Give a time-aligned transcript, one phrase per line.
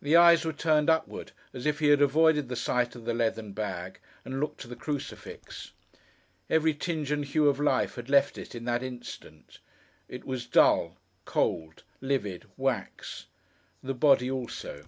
[0.00, 3.52] The eyes were turned upward, as if he had avoided the sight of the leathern
[3.52, 5.72] bag, and looked to the crucifix.
[6.48, 9.58] Every tinge and hue of life had left it in that instant.
[10.08, 10.96] It was dull,
[11.26, 13.26] cold, livid, wax.
[13.82, 14.86] The body also.